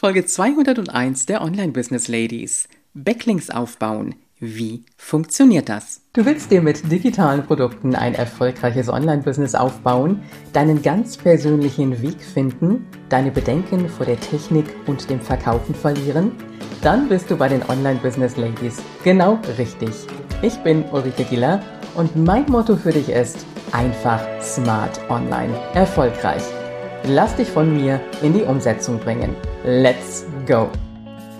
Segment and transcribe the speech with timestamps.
[0.00, 2.68] Folge 201 der Online Business Ladies.
[2.94, 4.14] Backlinks aufbauen.
[4.38, 6.02] Wie funktioniert das?
[6.12, 10.22] Du willst dir mit digitalen Produkten ein erfolgreiches Online-Business aufbauen,
[10.52, 16.30] deinen ganz persönlichen Weg finden, deine Bedenken vor der Technik und dem Verkaufen verlieren?
[16.80, 19.90] Dann bist du bei den Online Business Ladies genau richtig.
[20.42, 21.60] Ich bin Ulrike Giller
[21.96, 26.44] und mein Motto für dich ist einfach smart online erfolgreich.
[27.04, 29.34] Lass dich von mir in die Umsetzung bringen.
[29.64, 30.70] Let's go!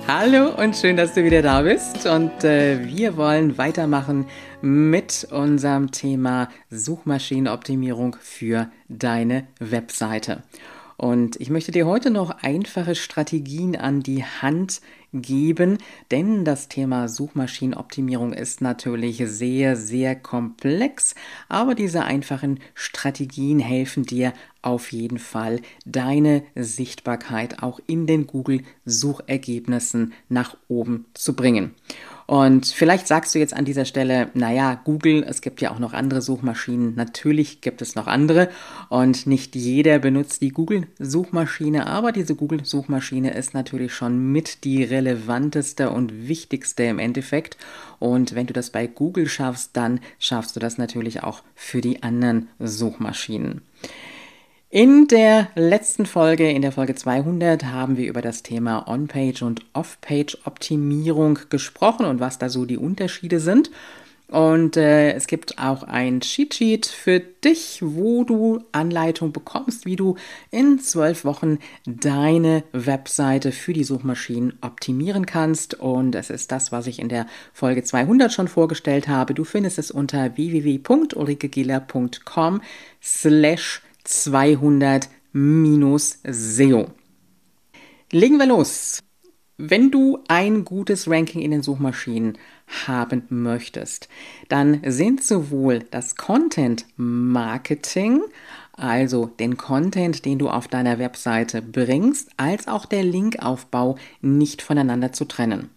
[0.06, 2.06] Hallo und schön, dass du wieder da bist.
[2.06, 4.26] Und äh, wir wollen weitermachen
[4.62, 10.42] mit unserem Thema Suchmaschinenoptimierung für deine Webseite.
[10.96, 14.80] Und ich möchte dir heute noch einfache Strategien an die Hand
[15.12, 15.78] geben,
[16.10, 21.14] denn das Thema Suchmaschinenoptimierung ist natürlich sehr, sehr komplex,
[21.48, 24.32] aber diese einfachen Strategien helfen dir
[24.62, 31.74] auf jeden Fall, deine Sichtbarkeit auch in den Google-Suchergebnissen nach oben zu bringen.
[32.26, 35.94] Und vielleicht sagst du jetzt an dieser Stelle, naja, Google, es gibt ja auch noch
[35.94, 36.94] andere Suchmaschinen.
[36.94, 38.50] Natürlich gibt es noch andere
[38.90, 45.90] und nicht jeder benutzt die Google-Suchmaschine, aber diese Google-Suchmaschine ist natürlich schon mit die relevanteste
[45.90, 47.56] und wichtigste im Endeffekt.
[48.00, 52.02] Und wenn du das bei Google schaffst, dann schaffst du das natürlich auch für die
[52.02, 53.62] anderen Suchmaschinen.
[54.70, 59.64] In der letzten Folge, in der Folge 200, haben wir über das Thema On-Page und
[59.72, 63.70] Off-Page-Optimierung gesprochen und was da so die Unterschiede sind.
[64.30, 70.16] Und äh, es gibt auch ein Cheat-Sheet für dich, wo du Anleitung bekommst, wie du
[70.50, 75.80] in zwölf Wochen deine Webseite für die Suchmaschinen optimieren kannst.
[75.80, 79.32] Und es ist das, was ich in der Folge 200 schon vorgestellt habe.
[79.32, 82.60] Du findest es unter www.ulrikegiller.com
[83.02, 86.88] slash 200 minus SEO.
[88.12, 89.00] Legen wir los.
[89.60, 92.38] Wenn du ein gutes Ranking in den Suchmaschinen
[92.86, 94.08] haben möchtest,
[94.48, 98.20] dann sind sowohl das Content Marketing,
[98.74, 105.12] also den Content, den du auf deiner Webseite bringst, als auch der Linkaufbau nicht voneinander
[105.12, 105.70] zu trennen.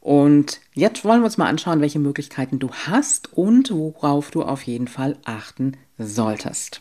[0.00, 4.64] Und jetzt wollen wir uns mal anschauen, welche Möglichkeiten du hast und worauf du auf
[4.64, 6.80] jeden Fall achten solltest.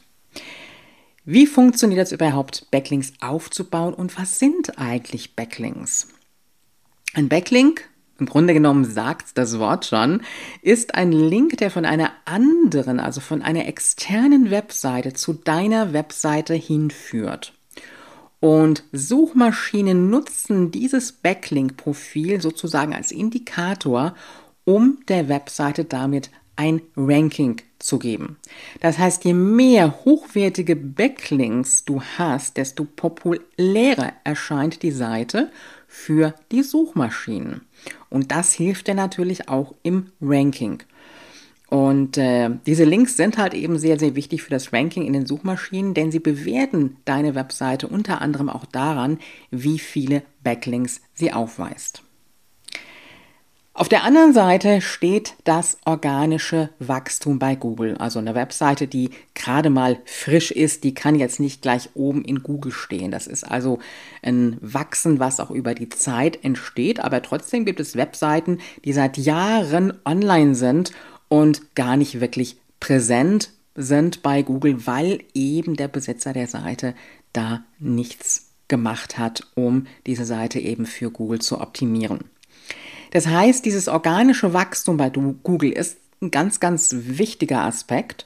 [1.25, 6.07] Wie funktioniert es überhaupt, Backlinks aufzubauen und was sind eigentlich Backlinks?
[7.15, 7.87] Ein Backlink,
[8.17, 10.21] im Grunde genommen sagt das Wort schon,
[10.63, 16.55] ist ein Link, der von einer anderen, also von einer externen Webseite zu deiner Webseite
[16.55, 17.53] hinführt.
[18.39, 24.15] Und Suchmaschinen nutzen dieses Backlink-Profil sozusagen als Indikator,
[24.65, 28.37] um der Webseite damit ein Ranking zu geben.
[28.79, 35.51] Das heißt, je mehr hochwertige Backlinks du hast, desto populärer erscheint die Seite
[35.93, 37.61] für die Suchmaschinen.
[38.09, 40.81] Und das hilft dir natürlich auch im Ranking.
[41.69, 45.27] Und äh, diese Links sind halt eben sehr, sehr wichtig für das Ranking in den
[45.27, 49.19] Suchmaschinen, denn sie bewerten deine Webseite unter anderem auch daran,
[49.51, 52.01] wie viele Backlinks sie aufweist.
[53.75, 57.97] Auf der anderen Seite steht das organische Wachstum bei Google.
[57.97, 62.43] Also eine Webseite, die gerade mal frisch ist, die kann jetzt nicht gleich oben in
[62.43, 63.09] Google stehen.
[63.09, 63.79] Das ist also
[64.21, 66.99] ein Wachsen, was auch über die Zeit entsteht.
[66.99, 70.91] Aber trotzdem gibt es Webseiten, die seit Jahren online sind
[71.27, 76.93] und gar nicht wirklich präsent sind bei Google, weil eben der Besitzer der Seite
[77.33, 82.25] da nichts gemacht hat, um diese Seite eben für Google zu optimieren.
[83.13, 88.25] Das heißt, dieses organische Wachstum bei Google ist ein ganz, ganz wichtiger Aspekt.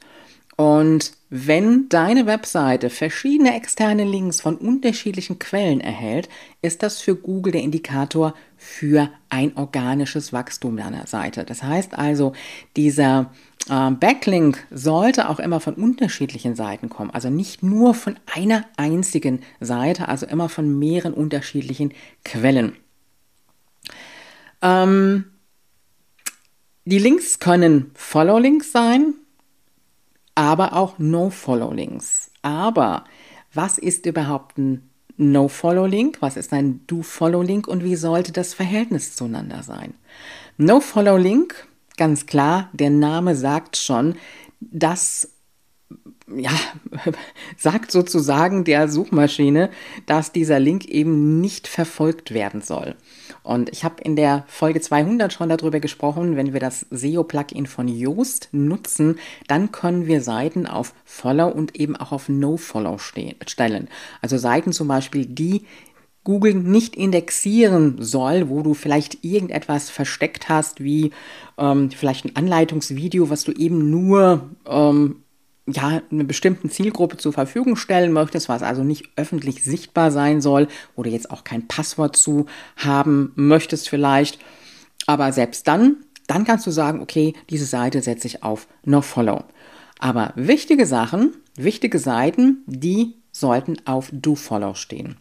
[0.56, 6.30] Und wenn deine Webseite verschiedene externe Links von unterschiedlichen Quellen erhält,
[6.62, 11.44] ist das für Google der Indikator für ein organisches Wachstum deiner Seite.
[11.44, 12.31] Das heißt also,
[12.78, 13.34] dieser
[13.70, 19.42] äh, Backlink sollte auch immer von unterschiedlichen Seiten kommen, also nicht nur von einer einzigen
[19.59, 21.92] Seite, also immer von mehreren unterschiedlichen
[22.24, 22.72] Quellen.
[24.62, 25.26] Ähm,
[26.86, 29.14] die Links können Follow-Links sein,
[30.36, 32.32] aber auch No-Follow-Links.
[32.42, 33.04] Aber
[33.54, 36.18] was ist überhaupt ein No-Follow-Link?
[36.22, 39.96] Was ist ein Do-Follow-Link und wie sollte das Verhältnis zueinander sein?
[40.58, 41.68] No-Follow-Link,
[41.98, 44.16] ganz klar, der Name sagt schon,
[44.59, 45.30] dass
[46.36, 46.52] ja,
[47.58, 49.70] sagt sozusagen der Suchmaschine,
[50.06, 52.96] dass dieser Link eben nicht verfolgt werden soll.
[53.47, 57.88] Und ich habe in der Folge 200 schon darüber gesprochen, wenn wir das SEO-Plugin von
[57.88, 63.88] Yoast nutzen, dann können wir Seiten auf Follow und eben auch auf No-Follow stellen.
[64.22, 65.66] Also Seiten zum Beispiel, die
[66.26, 71.11] Google nicht indexieren soll, wo du vielleicht irgendetwas versteckt hast, wie
[71.58, 75.23] ähm, vielleicht ein Anleitungsvideo, was du eben nur ähm,
[75.67, 80.67] ja, einer bestimmten Zielgruppe zur Verfügung stellen möchtest, was also nicht öffentlich sichtbar sein soll
[80.96, 82.46] oder jetzt auch kein Passwort zu
[82.78, 84.40] haben möchtest vielleicht.
[85.05, 85.97] Aber selbst dann,
[86.28, 89.43] dann kannst du sagen, okay, diese Seite setze ich auf NoFollow.
[89.99, 95.17] Aber wichtige Sachen, wichtige Seiten, die sollten auf DoFollow stehen.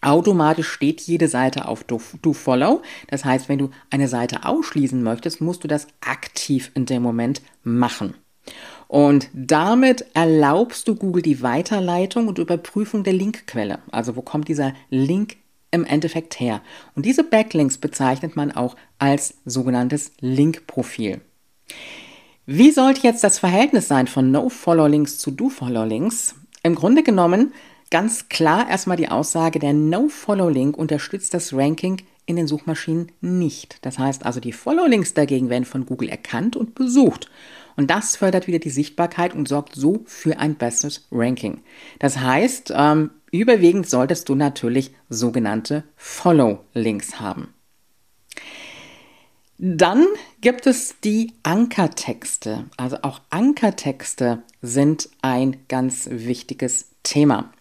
[0.00, 2.82] Automatisch steht jede Seite auf DoFollow.
[3.08, 7.42] Das heißt, wenn du eine Seite ausschließen möchtest, musst du das aktiv in dem Moment
[7.62, 8.14] machen.
[8.88, 13.80] Und damit erlaubst du Google die Weiterleitung und Überprüfung der Linkquelle.
[13.90, 15.36] Also wo kommt dieser Link
[15.70, 16.60] im Endeffekt her?
[16.94, 21.20] Und diese Backlinks bezeichnet man auch als sogenanntes Linkprofil.
[22.46, 26.36] Wie sollte jetzt das Verhältnis sein von No-Follow-Links zu Do-Follow-Links?
[26.62, 27.52] Im Grunde genommen
[27.90, 33.78] ganz klar erstmal die Aussage, der No-Follow-Link unterstützt das Ranking in den Suchmaschinen nicht.
[33.82, 37.30] Das heißt also, die Follow-Links dagegen werden von Google erkannt und besucht.
[37.76, 41.62] Und das fördert wieder die Sichtbarkeit und sorgt so für ein besseres Ranking.
[41.98, 47.54] Das heißt, ähm, überwiegend solltest du natürlich sogenannte Follow-Links haben.
[49.58, 50.04] Dann
[50.40, 52.64] gibt es die Ankertexte.
[52.76, 57.52] Also auch Ankertexte sind ein ganz wichtiges Thema.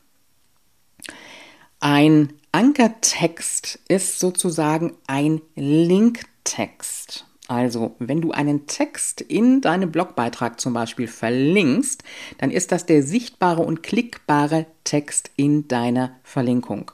[1.80, 7.26] Ein Ankertext ist sozusagen ein Linktext.
[7.50, 12.06] Also, wenn du einen Text in deinem Blogbeitrag zum Beispiel verlinkst,
[12.38, 16.92] dann ist das der sichtbare und klickbare Text in deiner Verlinkung.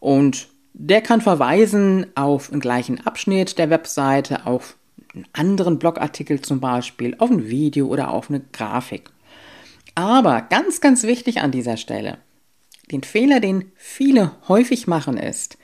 [0.00, 4.76] Und der kann verweisen auf einen gleichen Abschnitt der Webseite, auf
[5.14, 9.08] einen anderen Blogartikel zum Beispiel, auf ein Video oder auf eine Grafik.
[9.94, 12.18] Aber ganz, ganz wichtig an dieser Stelle,
[12.90, 15.58] den Fehler, den viele häufig machen, ist,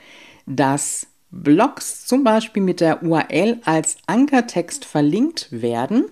[0.46, 6.06] dass Blogs zum Beispiel mit der URL als Ankertext verlinkt werden,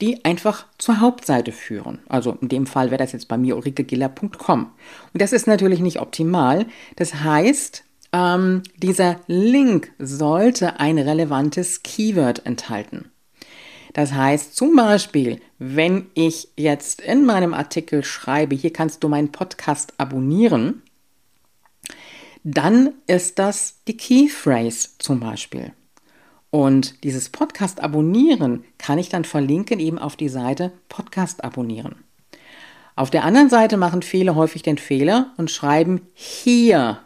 [0.00, 1.98] die einfach zur Hauptseite führen.
[2.08, 4.70] Also in dem Fall wäre das jetzt bei mir ulrikegiller.com.
[5.12, 6.66] Und das ist natürlich nicht optimal.
[6.96, 13.10] Das heißt, ähm, dieser Link sollte ein relevantes Keyword enthalten.
[13.92, 19.32] Das heißt zum Beispiel, wenn ich jetzt in meinem Artikel schreibe, hier kannst du meinen
[19.32, 20.82] Podcast abonnieren,
[22.44, 25.72] dann ist das die Keyphrase zum Beispiel.
[26.50, 31.96] Und dieses Podcast abonnieren kann ich dann verlinken eben auf die Seite Podcast abonnieren.
[32.96, 37.00] Auf der anderen Seite machen viele häufig den Fehler und schreiben hier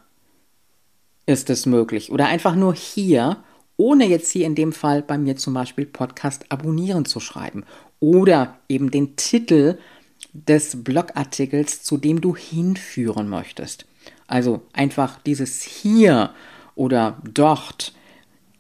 [1.27, 2.11] ist es möglich.
[2.11, 3.37] Oder einfach nur hier,
[3.77, 7.65] ohne jetzt hier in dem Fall bei mir zum Beispiel Podcast abonnieren zu schreiben.
[8.01, 9.79] Oder eben den Titel
[10.33, 13.87] des Blogartikels, zu dem du hinführen möchtest.
[14.27, 16.31] Also einfach dieses hier
[16.75, 17.95] oder dort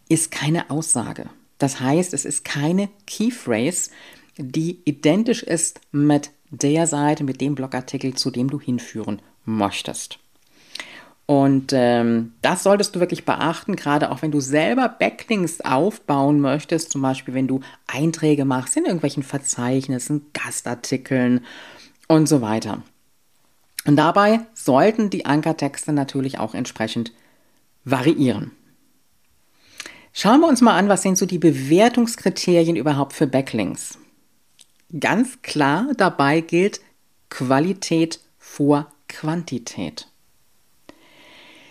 [0.08, 1.28] ist keine Aussage.
[1.58, 3.90] Das heißt, es ist keine Keyphrase,
[4.36, 10.18] die identisch ist mit der Seite, mit dem Blogartikel, zu dem du hinführen möchtest.
[11.26, 16.92] Und ähm, das solltest du wirklich beachten, gerade auch wenn du selber Backlinks aufbauen möchtest,
[16.92, 21.40] zum Beispiel wenn du Einträge machst in irgendwelchen Verzeichnissen, Gastartikeln
[22.08, 22.82] und so weiter.
[23.86, 27.12] Und dabei sollten die Ankertexte natürlich auch entsprechend
[27.84, 28.50] variieren.
[30.12, 33.98] Schauen wir uns mal an, was sind so die Bewertungskriterien überhaupt für Backlinks.
[35.00, 36.80] Ganz klar dabei gilt
[37.30, 40.06] Qualität vor Quantität.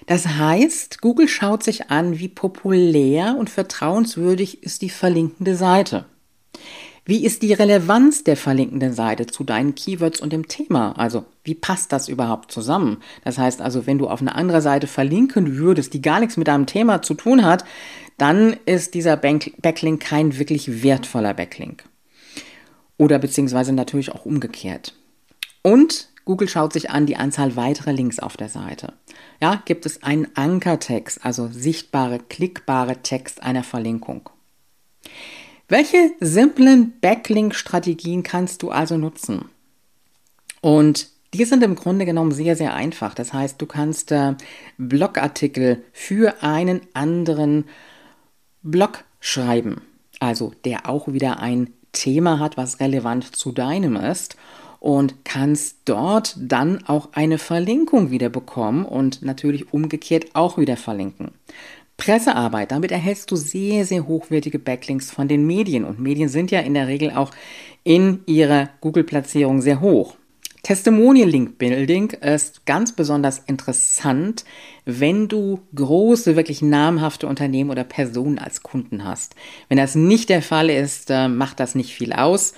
[0.06, 6.06] Das heißt, Google schaut sich an, wie populär und vertrauenswürdig ist die verlinkende Seite.
[7.06, 10.94] Wie ist die Relevanz der verlinkenden Seite zu deinen Keywords und dem Thema?
[10.94, 12.98] Also, wie passt das überhaupt zusammen?
[13.26, 16.48] Das heißt also, wenn du auf eine andere Seite verlinken würdest, die gar nichts mit
[16.48, 17.66] deinem Thema zu tun hat,
[18.18, 21.84] dann ist dieser Backlink kein wirklich wertvoller Backlink.
[22.98, 24.94] Oder beziehungsweise natürlich auch umgekehrt.
[25.62, 28.94] Und Google schaut sich an die Anzahl weiterer Links auf der Seite.
[29.42, 34.30] Ja, gibt es einen Ankertext, also sichtbare, klickbare Text einer Verlinkung.
[35.68, 39.46] Welche simplen Backlink-Strategien kannst du also nutzen?
[40.62, 43.16] Und die sind im Grunde genommen sehr, sehr einfach.
[43.16, 44.36] Das heißt, du kannst äh,
[44.78, 47.66] Blogartikel für einen anderen
[48.62, 49.82] Blog schreiben,
[50.20, 54.38] also der auch wieder ein Thema hat, was relevant zu deinem ist
[54.84, 61.32] und kannst dort dann auch eine Verlinkung wieder bekommen und natürlich umgekehrt auch wieder verlinken.
[61.96, 66.60] Pressearbeit, damit erhältst du sehr, sehr hochwertige Backlinks von den Medien und Medien sind ja
[66.60, 67.32] in der Regel auch
[67.86, 70.18] in ihrer Google-Platzierung sehr hoch.
[70.64, 74.44] Testimonial Link Building ist ganz besonders interessant,
[74.84, 79.36] wenn du große, wirklich namhafte Unternehmen oder Personen als Kunden hast.
[79.70, 82.54] Wenn das nicht der Fall ist, äh, macht das nicht viel aus.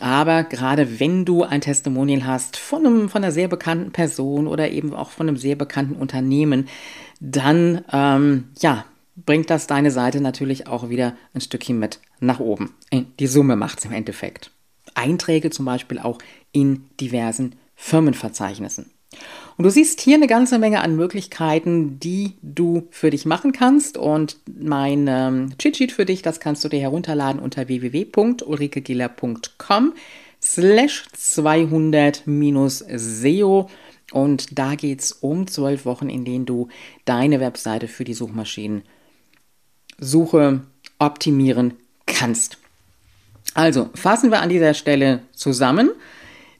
[0.00, 4.70] Aber gerade wenn du ein Testimonial hast von, einem, von einer sehr bekannten Person oder
[4.70, 6.68] eben auch von einem sehr bekannten Unternehmen,
[7.20, 8.84] dann ähm, ja,
[9.16, 12.74] bringt das deine Seite natürlich auch wieder ein Stückchen mit nach oben.
[12.90, 14.52] Äh, die Summe macht es im Endeffekt.
[14.94, 16.18] Einträge zum Beispiel auch
[16.52, 18.90] in diversen Firmenverzeichnissen.
[19.58, 23.98] Und du siehst hier eine ganze Menge an Möglichkeiten, die du für dich machen kannst.
[23.98, 29.94] Und mein ähm, Cheat-Sheet für dich, das kannst du dir herunterladen unter www.ulrikegiller.com
[30.40, 33.68] slash 200-SEO.
[34.12, 36.68] Und da geht es um zwölf Wochen, in denen du
[37.04, 40.60] deine Webseite für die Suchmaschinensuche
[41.00, 41.74] optimieren
[42.06, 42.58] kannst.
[43.54, 45.90] Also fassen wir an dieser Stelle zusammen.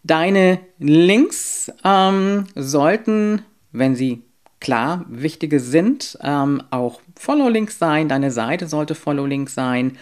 [0.03, 4.23] Deine Links ähm, sollten, wenn sie
[4.61, 8.09] klar wichtige sind, ähm, auch Follow-Links sein.
[8.09, 9.99] Deine Seite sollte Follow-Link sein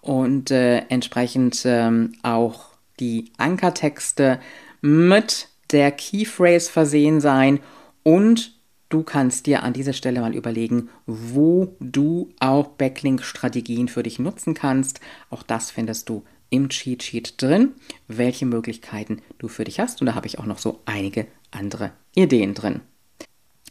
[0.00, 4.40] und äh, entsprechend ähm, auch die Ankertexte
[4.80, 7.60] mit der Keyphrase versehen sein
[8.02, 8.52] und
[8.88, 14.54] du kannst dir an dieser Stelle mal überlegen, wo du auch Backlink-Strategien für dich nutzen
[14.54, 15.00] kannst.
[15.30, 17.72] Auch das findest du im Cheat Sheet drin,
[18.08, 20.00] welche Möglichkeiten du für dich hast.
[20.00, 22.82] Und da habe ich auch noch so einige andere Ideen drin.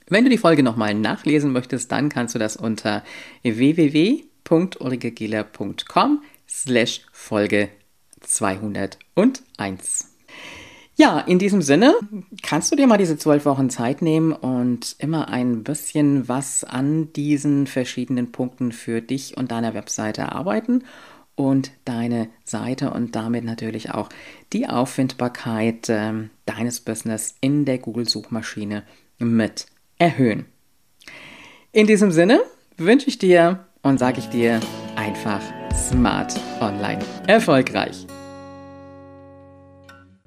[0.07, 3.03] Wenn du die Folge nochmal nachlesen möchtest, dann kannst du das unter
[3.43, 7.69] www.ulrikegieler.com slash Folge
[8.21, 10.07] 201.
[10.95, 11.93] Ja, in diesem Sinne
[12.41, 17.13] kannst du dir mal diese zwölf Wochen Zeit nehmen und immer ein bisschen was an
[17.13, 20.83] diesen verschiedenen Punkten für dich und deiner Webseite arbeiten
[21.39, 24.09] und deine Seite und damit natürlich auch
[24.51, 26.11] die Auffindbarkeit äh,
[26.45, 28.83] deines Business in der Google-Suchmaschine
[29.19, 29.67] mit
[29.97, 30.45] erhöhen.
[31.71, 32.41] In diesem Sinne
[32.77, 34.59] wünsche ich dir und sage ich dir
[34.97, 35.41] einfach
[35.73, 38.05] smart online erfolgreich.